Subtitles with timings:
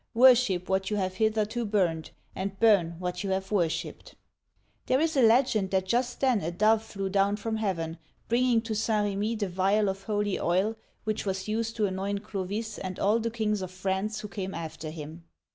[0.15, 4.15] Worship what you have hith erto burned, and burn what you have worshiped.
[4.87, 8.73] There is a legend that just then a dove flew down from heaven, bringing to
[8.73, 9.15] St.
[9.15, 13.29] R^mi the vial of holy oil which was used to anoint Clovis and all the
[13.29, 15.23] kings of France who came after him.